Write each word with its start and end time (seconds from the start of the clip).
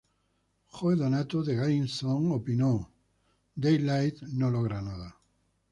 Joe 0.75 0.95
Donato 0.95 1.43
de 1.43 1.55
GameZone 1.57 2.33
opinó 2.33 2.91
"Daylight 3.53 4.19
no 4.23 4.49
logra 4.49 4.81
nada. 4.81 5.19